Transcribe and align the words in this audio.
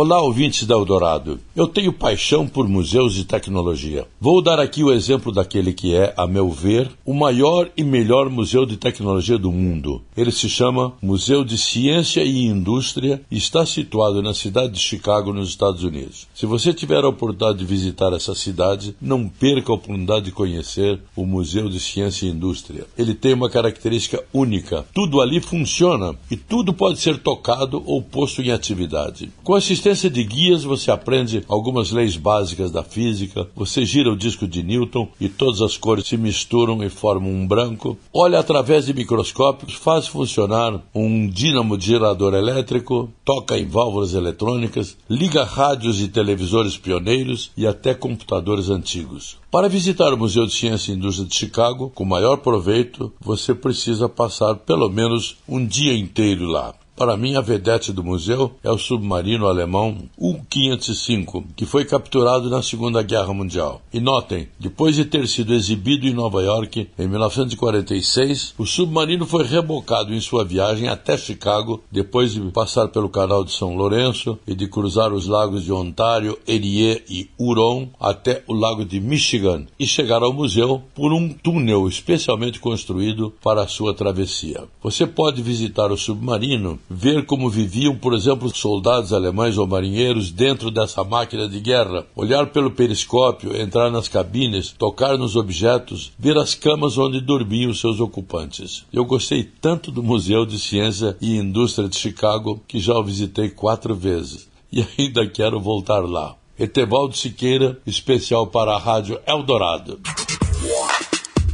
Olá, 0.00 0.22
ouvintes 0.22 0.64
da 0.64 0.76
Eldorado. 0.76 1.40
Eu 1.56 1.66
tenho 1.66 1.92
paixão 1.92 2.46
por 2.46 2.68
museus 2.68 3.14
de 3.14 3.24
tecnologia. 3.24 4.06
Vou 4.20 4.40
dar 4.40 4.60
aqui 4.60 4.84
o 4.84 4.92
exemplo 4.92 5.32
daquele 5.32 5.72
que 5.72 5.92
é, 5.92 6.14
a 6.16 6.24
meu 6.24 6.48
ver, 6.52 6.88
o 7.04 7.12
maior 7.12 7.68
e 7.76 7.82
melhor 7.82 8.30
museu 8.30 8.64
de 8.64 8.76
tecnologia 8.76 9.36
do 9.36 9.50
mundo. 9.50 10.00
Ele 10.16 10.30
se 10.30 10.48
chama 10.48 10.92
Museu 11.02 11.42
de 11.42 11.58
Ciência 11.58 12.22
e 12.22 12.44
Indústria 12.44 13.20
e 13.28 13.38
está 13.38 13.66
situado 13.66 14.22
na 14.22 14.34
cidade 14.34 14.74
de 14.74 14.78
Chicago, 14.78 15.32
nos 15.32 15.48
Estados 15.48 15.82
Unidos. 15.82 16.28
Se 16.32 16.46
você 16.46 16.72
tiver 16.72 17.02
a 17.02 17.08
oportunidade 17.08 17.58
de 17.58 17.64
visitar 17.64 18.12
essa 18.12 18.36
cidade, 18.36 18.94
não 19.02 19.28
perca 19.28 19.72
a 19.72 19.74
oportunidade 19.74 20.26
de 20.26 20.30
conhecer 20.30 21.00
o 21.16 21.26
Museu 21.26 21.68
de 21.68 21.80
Ciência 21.80 22.26
e 22.26 22.30
Indústria. 22.30 22.86
Ele 22.96 23.14
tem 23.14 23.34
uma 23.34 23.50
característica 23.50 24.22
única. 24.32 24.86
Tudo 24.94 25.20
ali 25.20 25.40
funciona 25.40 26.14
e 26.30 26.36
tudo 26.36 26.72
pode 26.72 27.00
ser 27.00 27.18
tocado 27.18 27.82
ou 27.84 28.00
posto 28.00 28.40
em 28.40 28.52
atividade. 28.52 29.32
Com 29.42 29.56
assistência 29.56 29.87
assistência 29.88 30.10
de 30.10 30.22
guias, 30.22 30.64
você 30.64 30.90
aprende 30.90 31.44
algumas 31.48 31.90
leis 31.90 32.16
básicas 32.16 32.70
da 32.70 32.82
física, 32.82 33.48
você 33.54 33.84
gira 33.84 34.12
o 34.12 34.16
disco 34.16 34.46
de 34.46 34.62
Newton 34.62 35.08
e 35.20 35.28
todas 35.28 35.62
as 35.62 35.76
cores 35.76 36.06
se 36.06 36.16
misturam 36.16 36.82
e 36.82 36.90
formam 36.90 37.30
um 37.30 37.46
branco. 37.46 37.96
Olha 38.12 38.38
através 38.38 38.86
de 38.86 38.92
microscópios, 38.92 39.74
faz 39.74 40.06
funcionar 40.06 40.82
um 40.94 41.26
dínamo 41.28 41.78
de 41.78 41.86
gerador 41.86 42.34
elétrico, 42.34 43.10
toca 43.24 43.58
em 43.58 43.66
válvulas 43.66 44.14
eletrônicas, 44.14 44.96
liga 45.08 45.44
rádios 45.44 46.00
e 46.00 46.08
televisores 46.08 46.76
pioneiros 46.76 47.50
e 47.56 47.66
até 47.66 47.94
computadores 47.94 48.68
antigos. 48.68 49.38
Para 49.50 49.68
visitar 49.68 50.12
o 50.12 50.18
Museu 50.18 50.44
de 50.44 50.52
Ciência 50.52 50.92
e 50.92 50.96
Indústria 50.96 51.26
de 51.26 51.34
Chicago 51.34 51.90
com 51.94 52.04
maior 52.04 52.38
proveito, 52.38 53.12
você 53.18 53.54
precisa 53.54 54.08
passar 54.08 54.56
pelo 54.56 54.90
menos 54.90 55.38
um 55.48 55.64
dia 55.64 55.94
inteiro 55.94 56.44
lá. 56.44 56.74
Para 56.98 57.16
mim, 57.16 57.36
a 57.36 57.40
vedete 57.40 57.92
do 57.92 58.02
museu 58.02 58.56
é 58.60 58.72
o 58.72 58.76
submarino 58.76 59.46
alemão 59.46 59.98
U-505, 60.18 61.44
que 61.54 61.64
foi 61.64 61.84
capturado 61.84 62.50
na 62.50 62.60
Segunda 62.60 63.04
Guerra 63.04 63.32
Mundial. 63.32 63.80
E 63.92 64.00
notem, 64.00 64.48
depois 64.58 64.96
de 64.96 65.04
ter 65.04 65.28
sido 65.28 65.54
exibido 65.54 66.08
em 66.08 66.12
Nova 66.12 66.42
York 66.42 66.88
em 66.98 67.06
1946, 67.06 68.52
o 68.58 68.66
submarino 68.66 69.26
foi 69.26 69.44
rebocado 69.44 70.12
em 70.12 70.20
sua 70.20 70.44
viagem 70.44 70.88
até 70.88 71.16
Chicago, 71.16 71.84
depois 71.88 72.32
de 72.32 72.40
passar 72.50 72.88
pelo 72.88 73.08
Canal 73.08 73.44
de 73.44 73.52
São 73.52 73.76
Lourenço 73.76 74.36
e 74.44 74.52
de 74.52 74.66
cruzar 74.66 75.12
os 75.12 75.28
lagos 75.28 75.62
de 75.62 75.72
Ontário, 75.72 76.36
Erie 76.48 77.04
e 77.08 77.30
Huron 77.38 77.90
até 78.00 78.42
o 78.48 78.52
lago 78.52 78.84
de 78.84 78.98
Michigan 78.98 79.66
e 79.78 79.86
chegar 79.86 80.24
ao 80.24 80.32
museu 80.32 80.82
por 80.96 81.12
um 81.12 81.28
túnel 81.28 81.86
especialmente 81.86 82.58
construído 82.58 83.32
para 83.40 83.62
a 83.62 83.68
sua 83.68 83.94
travessia. 83.94 84.64
Você 84.82 85.06
pode 85.06 85.40
visitar 85.42 85.92
o 85.92 85.96
submarino 85.96 86.76
ver 86.88 87.26
como 87.26 87.50
viviam, 87.50 87.94
por 87.96 88.14
exemplo, 88.14 88.54
soldados 88.54 89.12
alemães 89.12 89.58
ou 89.58 89.66
marinheiros 89.66 90.30
dentro 90.30 90.70
dessa 90.70 91.04
máquina 91.04 91.48
de 91.48 91.60
guerra, 91.60 92.06
olhar 92.16 92.46
pelo 92.46 92.70
periscópio, 92.70 93.56
entrar 93.56 93.90
nas 93.90 94.08
cabines, 94.08 94.72
tocar 94.72 95.18
nos 95.18 95.36
objetos, 95.36 96.12
ver 96.18 96.36
as 96.36 96.54
camas 96.54 96.96
onde 96.96 97.20
dormiam 97.20 97.74
seus 97.74 98.00
ocupantes. 98.00 98.84
Eu 98.92 99.04
gostei 99.04 99.44
tanto 99.44 99.90
do 99.90 100.02
Museu 100.02 100.46
de 100.46 100.58
Ciência 100.58 101.16
e 101.20 101.36
Indústria 101.36 101.88
de 101.88 101.96
Chicago 101.96 102.60
que 102.66 102.80
já 102.80 102.94
o 102.94 103.04
visitei 103.04 103.50
quatro 103.50 103.94
vezes 103.94 104.48
e 104.72 104.84
ainda 104.98 105.26
quero 105.26 105.60
voltar 105.60 106.00
lá. 106.00 106.34
Etevaldo 106.58 107.16
Siqueira, 107.16 107.78
especial 107.86 108.48
para 108.48 108.72
a 108.72 108.78
Rádio 108.78 109.20
Eldorado. 109.26 110.00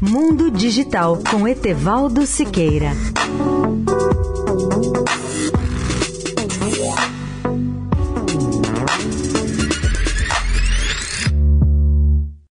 Mundo 0.00 0.50
Digital 0.50 1.18
com 1.30 1.46
Etevaldo 1.46 2.26
Siqueira. 2.26 2.92